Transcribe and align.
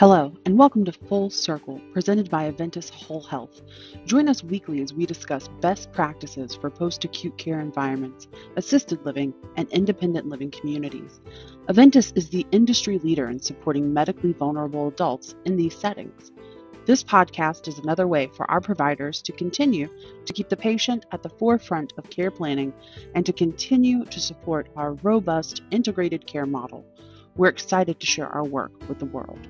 Hello, 0.00 0.32
and 0.46 0.56
welcome 0.56 0.82
to 0.86 0.92
Full 0.92 1.28
Circle, 1.28 1.78
presented 1.92 2.30
by 2.30 2.50
Eventus 2.50 2.90
WholeHealth. 2.90 3.60
Join 4.06 4.30
us 4.30 4.42
weekly 4.42 4.80
as 4.80 4.94
we 4.94 5.04
discuss 5.04 5.46
best 5.60 5.92
practices 5.92 6.54
for 6.54 6.70
post 6.70 7.04
acute 7.04 7.36
care 7.36 7.60
environments, 7.60 8.26
assisted 8.56 9.04
living, 9.04 9.34
and 9.58 9.68
independent 9.68 10.26
living 10.26 10.50
communities. 10.52 11.20
Eventus 11.68 12.14
is 12.16 12.30
the 12.30 12.46
industry 12.50 12.98
leader 13.00 13.28
in 13.28 13.38
supporting 13.38 13.92
medically 13.92 14.32
vulnerable 14.32 14.88
adults 14.88 15.34
in 15.44 15.54
these 15.54 15.76
settings. 15.76 16.32
This 16.86 17.04
podcast 17.04 17.68
is 17.68 17.78
another 17.78 18.08
way 18.08 18.30
for 18.34 18.50
our 18.50 18.62
providers 18.62 19.20
to 19.20 19.32
continue 19.32 19.90
to 20.24 20.32
keep 20.32 20.48
the 20.48 20.56
patient 20.56 21.04
at 21.12 21.22
the 21.22 21.28
forefront 21.28 21.92
of 21.98 22.08
care 22.08 22.30
planning 22.30 22.72
and 23.14 23.26
to 23.26 23.34
continue 23.34 24.06
to 24.06 24.18
support 24.18 24.70
our 24.76 24.94
robust 25.02 25.60
integrated 25.70 26.26
care 26.26 26.46
model. 26.46 26.86
We're 27.36 27.48
excited 27.48 28.00
to 28.00 28.06
share 28.06 28.28
our 28.28 28.44
work 28.44 28.72
with 28.88 28.98
the 28.98 29.04
world. 29.04 29.46